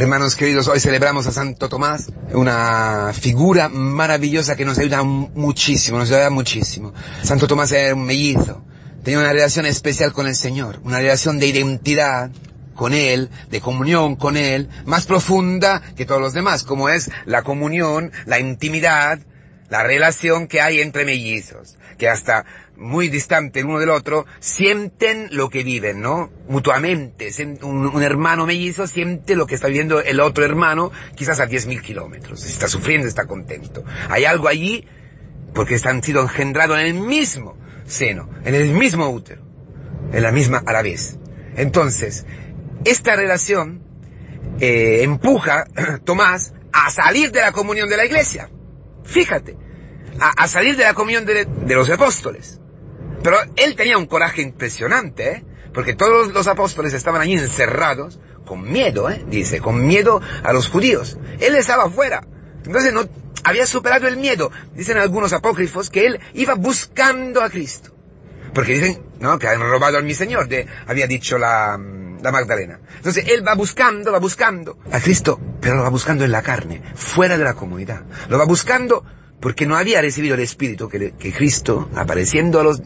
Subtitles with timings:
[0.00, 6.10] Hermanos queridos, hoy celebramos a Santo Tomás, una figura maravillosa que nos ayuda muchísimo, nos
[6.10, 6.94] ayuda muchísimo.
[7.22, 8.64] Santo Tomás era un mellizo,
[9.04, 12.30] tenía una relación especial con el Señor, una relación de identidad
[12.74, 17.42] con Él, de comunión con Él, más profunda que todos los demás, como es la
[17.42, 19.18] comunión, la intimidad,
[19.70, 22.44] la relación que hay entre mellizos, que hasta
[22.76, 26.30] muy distante el uno del otro, sienten lo que viven, ¿no?
[26.48, 27.30] Mutuamente.
[27.62, 32.44] Un, hermano mellizo siente lo que está viviendo el otro hermano, quizás a 10.000 kilómetros.
[32.44, 33.84] Está sufriendo, está contento.
[34.08, 34.86] Hay algo allí
[35.54, 39.42] porque están sido engendrados en el mismo seno, en el mismo útero,
[40.12, 41.18] en la misma a la vez.
[41.56, 42.26] Entonces,
[42.84, 43.82] esta relación
[44.58, 48.48] eh, empuja a Tomás a salir de la comunión de la iglesia.
[49.04, 49.56] Fíjate,
[50.20, 52.60] a, salir de la comunión de, los apóstoles.
[53.22, 55.44] Pero él tenía un coraje impresionante, ¿eh?
[55.72, 59.24] porque todos los apóstoles estaban allí encerrados, con miedo, ¿eh?
[59.28, 61.18] dice, con miedo a los judíos.
[61.38, 62.26] Él estaba afuera.
[62.64, 63.08] Entonces no,
[63.44, 64.50] había superado el miedo.
[64.74, 67.94] Dicen algunos apócrifos que él iba buscando a Cristo.
[68.54, 71.78] Porque dicen, no, que han robado a mi Señor, de, había dicho la,
[72.22, 72.80] la Magdalena.
[72.96, 76.82] Entonces él va buscando, va buscando a Cristo, pero lo va buscando en la carne,
[76.94, 78.02] fuera de la comunidad.
[78.28, 79.04] Lo va buscando
[79.40, 82.82] porque no había recibido el Espíritu que, Cristo, apareciendo a los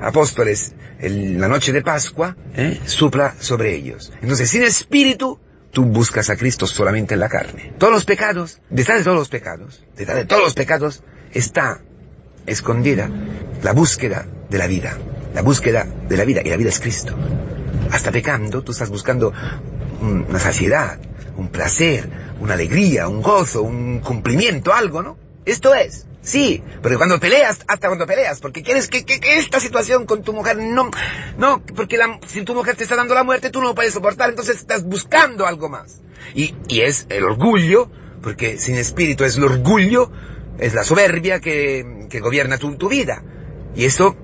[0.00, 2.80] apóstoles en la noche de Pascua, ¿eh?
[2.84, 4.12] supla sobre ellos.
[4.20, 7.74] Entonces, sin Espíritu, tú buscas a Cristo solamente en la carne.
[7.78, 11.80] Todos los pecados, detrás de todos los pecados, detrás de todos los pecados, está
[12.46, 13.10] escondida
[13.62, 14.96] la búsqueda de la vida.
[15.34, 17.14] La búsqueda de la vida, y la vida es Cristo
[17.90, 19.32] hasta pecando, tú estás buscando
[20.00, 20.98] una saciedad,
[21.36, 22.08] un placer,
[22.40, 25.16] una alegría, un gozo, un cumplimiento, algo, ¿no?
[25.44, 26.06] Esto es.
[26.22, 29.04] Sí, pero cuando peleas, hasta cuando peleas, porque quieres que,
[29.38, 30.90] esta situación con tu mujer no,
[31.38, 34.30] no, porque si tu mujer te está dando la muerte, tú no lo puedes soportar,
[34.30, 36.00] entonces estás buscando algo más.
[36.34, 37.88] Y, y es el orgullo,
[38.22, 40.10] porque sin espíritu es el orgullo,
[40.58, 43.22] es la soberbia que, que gobierna tu, tu vida.
[43.76, 44.16] Y eso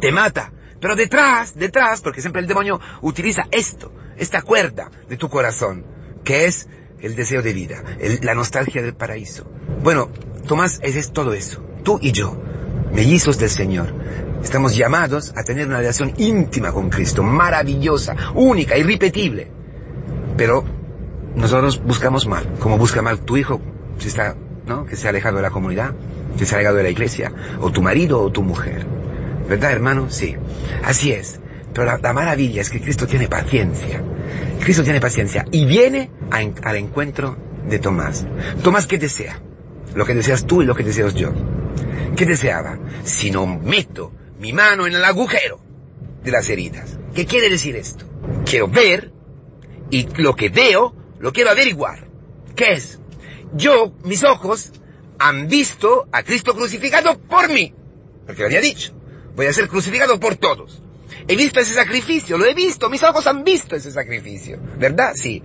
[0.00, 0.52] te mata.
[0.80, 5.84] Pero detrás, detrás, porque siempre el demonio utiliza esto, esta cuerda de tu corazón,
[6.24, 6.68] que es
[7.00, 7.82] el deseo de vida,
[8.22, 9.50] la nostalgia del paraíso.
[9.82, 10.10] Bueno,
[10.46, 11.62] Tomás, es todo eso.
[11.84, 12.40] Tú y yo,
[12.92, 13.92] mellizos del Señor,
[14.42, 19.50] estamos llamados a tener una relación íntima con Cristo, maravillosa, única, irrepetible.
[20.36, 20.64] Pero
[21.34, 23.60] nosotros buscamos mal, como busca mal tu hijo,
[23.98, 24.36] si está,
[24.66, 24.86] ¿no?
[24.86, 25.94] Que se ha alejado de la comunidad,
[26.38, 28.97] que se ha alejado de la iglesia, o tu marido o tu mujer.
[29.48, 30.10] ¿Verdad, hermano?
[30.10, 30.36] Sí.
[30.84, 31.40] Así es.
[31.72, 34.02] Pero la, maravilla es que Cristo tiene paciencia.
[34.60, 37.36] Cristo tiene paciencia y viene al encuentro
[37.66, 38.26] de Tomás.
[38.62, 39.40] Tomás, ¿qué desea?
[39.94, 41.32] Lo que deseas tú y lo que deseo yo.
[42.16, 42.78] ¿Qué deseaba?
[43.04, 45.60] Si no meto mi mano en el agujero
[46.22, 46.98] de las heridas.
[47.14, 48.04] ¿Qué quiere decir esto?
[48.44, 49.12] Quiero ver
[49.90, 52.06] y lo que veo lo quiero averiguar.
[52.54, 52.98] ¿Qué es?
[53.54, 54.72] Yo, mis ojos,
[55.18, 57.72] han visto a Cristo crucificado por mí.
[58.26, 58.97] Porque lo había dicho
[59.34, 60.82] voy a ser crucificado por todos.
[61.26, 65.12] He visto ese sacrificio, lo he visto, mis ojos han visto ese sacrificio, ¿verdad?
[65.14, 65.42] Sí.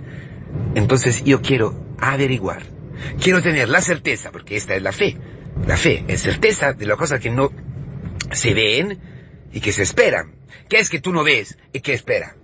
[0.76, 2.64] Entonces yo quiero averiguar,
[3.22, 5.18] quiero tener la certeza, porque esta es la fe.
[5.68, 7.52] La fe es certeza de las cosas que no
[8.32, 9.00] se ven
[9.52, 10.36] y que se esperan.
[10.68, 12.36] ¿Qué es que tú no ves y que espera?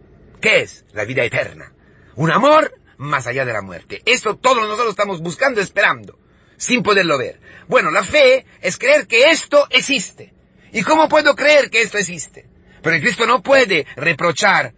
[0.41, 1.73] ¿Qué es la vida eterna?
[2.15, 4.01] Un amor más allá de la muerte.
[4.05, 6.19] Eso todos nosotros estamos buscando, esperando,
[6.57, 7.39] sin poderlo ver.
[7.67, 10.33] Bueno, la fe es creer que esto existe.
[10.71, 12.47] ¿Y cómo puedo creer que esto existe?
[12.81, 14.73] Pero Cristo no puede reprochar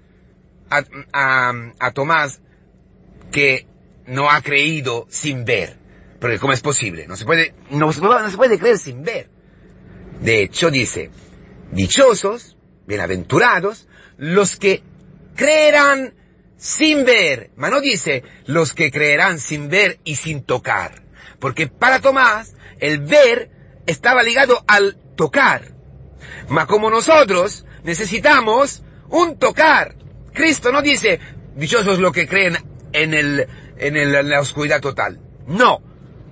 [0.70, 2.42] a, Tomás
[3.32, 3.68] que
[4.08, 5.78] no ha creído sin ver.
[6.20, 7.08] Porque ¿cómo es posible?
[7.08, 9.30] No se puede, no, no se puede creer sin ver.
[10.20, 11.10] De hecho dice,
[11.72, 13.88] dichosos, bienaventurados,
[14.18, 14.84] los que
[15.36, 16.14] creerán
[16.58, 17.52] sin ver.
[17.56, 21.04] Mas no dice los que creerán sin ver y sin tocar.
[21.40, 23.50] Porque para Tomás, el ver
[23.88, 25.81] estaba ligado al tocar.
[26.50, 29.96] Mas como nosotros necesitamos un tocar.
[30.34, 31.20] Cristo no dice,
[31.56, 32.58] dichosos los que creen
[32.94, 35.20] en, el, en, la oscuridad total.
[35.48, 35.82] No.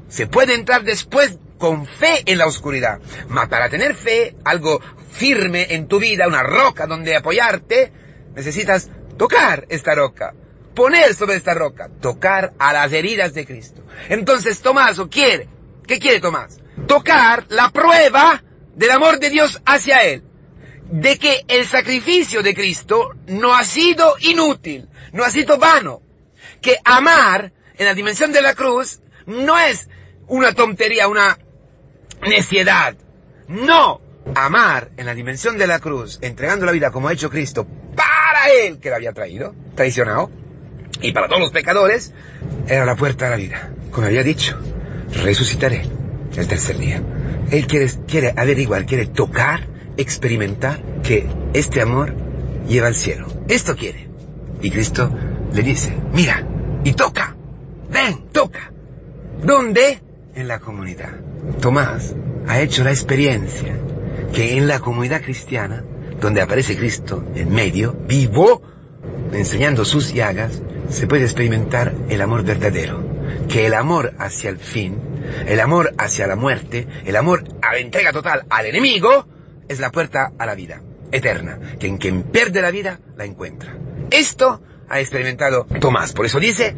[0.07, 2.99] Se puede entrar después con fe en la oscuridad.
[3.27, 4.81] Mas para tener fe, algo
[5.11, 7.91] firme en tu vida, una roca donde apoyarte,
[8.35, 10.33] necesitas tocar esta roca.
[10.73, 11.89] Poner sobre esta roca.
[12.01, 13.83] Tocar a las heridas de Cristo.
[14.07, 15.49] Entonces Tomás, ¿o quiere?
[15.85, 16.59] ¿Qué quiere Tomás?
[16.87, 18.41] Tocar la prueba
[18.79, 20.23] del amor de Dios hacia él,
[20.89, 26.01] de que el sacrificio de Cristo no ha sido inútil, no ha sido vano,
[26.61, 29.89] que amar en la dimensión de la cruz no es
[30.27, 31.37] una tontería, una
[32.21, 32.95] neciedad,
[33.49, 33.99] no,
[34.33, 37.67] amar en la dimensión de la cruz, entregando la vida como ha hecho Cristo
[37.97, 40.31] para él que la había traído, traicionado,
[41.01, 42.13] y para todos los pecadores,
[42.65, 43.71] era la puerta a la vida.
[43.91, 44.57] Como había dicho,
[45.21, 45.83] resucitaré
[46.37, 47.03] el tercer día.
[47.51, 49.67] Él quiere, quiere averiguar, quiere tocar,
[49.97, 52.13] experimentar que este amor
[52.67, 53.27] lleva al cielo.
[53.47, 54.07] Esto quiere.
[54.61, 55.09] Y Cristo
[55.53, 56.45] le dice, mira,
[56.83, 57.35] y toca,
[57.91, 58.71] ven, toca.
[59.43, 59.99] ¿Dónde?
[60.35, 61.11] En la comunidad.
[61.61, 62.15] Tomás
[62.47, 63.75] ha hecho la experiencia
[64.33, 65.83] que en la comunidad cristiana,
[66.19, 68.61] donde aparece Cristo en medio, vivo,
[69.31, 73.07] enseñando sus llagas, se puede experimentar el amor verdadero.
[73.47, 74.97] Que el amor hacia el fin,
[75.47, 79.27] el amor hacia la muerte, el amor a la entrega total al enemigo,
[79.67, 80.81] es la puerta a la vida
[81.11, 81.59] eterna.
[81.79, 83.75] Que en quien pierde la vida, la encuentra.
[84.11, 86.13] Esto ha experimentado Tomás.
[86.13, 86.75] Por eso dice,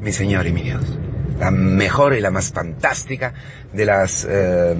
[0.00, 0.98] mi Señor y mi Dios.
[1.38, 3.34] La mejor y la más fantástica
[3.72, 4.74] de las eh,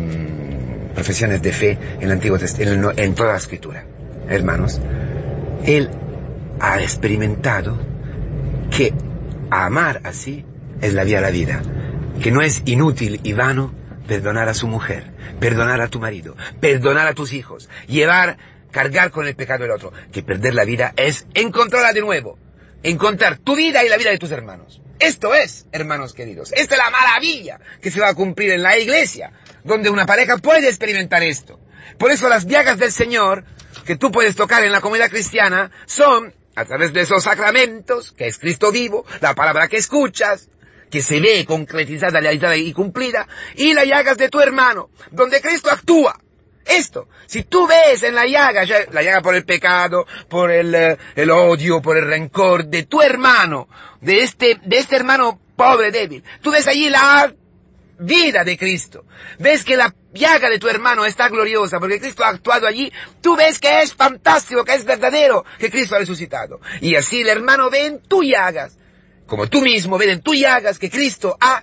[0.95, 3.85] profesiones de fe en el en toda la Escritura.
[4.29, 4.81] Hermanos,
[5.65, 5.91] Él
[6.61, 7.79] ha experimentado
[8.71, 8.93] que
[9.51, 10.45] amar así
[10.81, 11.63] es la vía a la vida,
[12.23, 13.75] que no es inútil y vano
[14.07, 18.39] perdonar a su mujer, perdonar a tu marido, perdonar a tus hijos, llevar,
[18.71, 22.39] cargar con el pecado del otro, que perder la vida es encontrarla de nuevo,
[22.85, 24.81] encontrar tu vida y la vida de tus hermanos.
[25.01, 28.79] Esto es, hermanos queridos, esta es la maravilla que se va a cumplir en la
[28.79, 29.33] iglesia,
[29.65, 31.59] donde una pareja puede experimentar esto.
[31.99, 33.45] Por eso las llagas del Señor
[33.85, 38.29] que tú puedes tocar en la comunidad cristiana son a través de esos sacramentos, que
[38.29, 40.51] es Cristo vivo, la palabra que escuchas,
[40.93, 45.71] que se ve concretizada, realizada y cumplida, y las llagas de tu hermano, donde Cristo
[45.71, 46.21] actúa.
[46.67, 48.63] Esto, si tú ves en la llaga,
[48.93, 53.01] la llaga por el pecado, por el, eh, el odio, por el rencor de tu
[53.01, 53.69] hermano,
[54.03, 57.33] de este, de este hermano pobre, débil, tú ves allí la
[57.99, 59.07] vida de Cristo.
[59.39, 62.93] Ves que la llaga de tu hermano está gloriosa porque Cristo ha actuado allí.
[63.23, 66.61] Tú ves que es fantástico, que es verdadero, que Cristo ha resucitado.
[66.83, 68.77] Y así el hermano ve en tu llagas,
[69.33, 71.63] como tú mismo ves en tu llagas que Cristo ha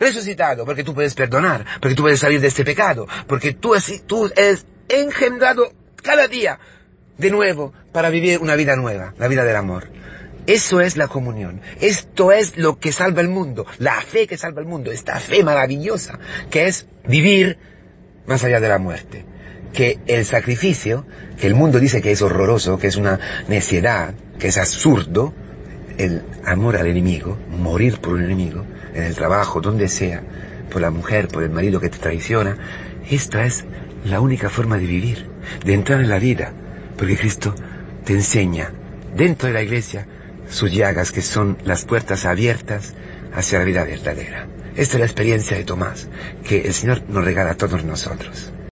[0.00, 3.98] resucitado, porque tú puedes perdonar, porque tú puedes salir de este pecado, porque tú, así,
[3.98, 6.58] tú eres engendrado cada día
[7.18, 9.90] de nuevo para vivir una vida nueva, la vida del amor.
[10.46, 11.60] Eso es la comunión.
[11.82, 13.66] Esto es lo que salva el mundo.
[13.76, 14.90] La fe que salva el mundo.
[14.90, 16.18] Esta fe maravillosa
[16.50, 17.58] que es vivir
[18.24, 19.26] más allá de la muerte.
[19.74, 21.04] Que el sacrificio,
[21.38, 25.34] que el mundo dice que es horroroso, que es una necedad, que es absurdo,
[25.98, 30.22] el amor al enemigo, morir por un enemigo, en el trabajo, donde sea,
[30.70, 32.56] por la mujer, por el marido que te traiciona,
[33.10, 33.64] esta es
[34.04, 35.26] la única forma de vivir,
[35.64, 36.52] de entrar en la vida,
[36.96, 37.54] porque Cristo
[38.04, 38.72] te enseña
[39.14, 40.06] dentro de la iglesia
[40.48, 42.94] sus llagas que son las puertas abiertas
[43.32, 44.46] hacia la vida verdadera.
[44.76, 46.08] Esta es la experiencia de Tomás
[46.46, 48.52] que el Señor nos regala a todos nosotros.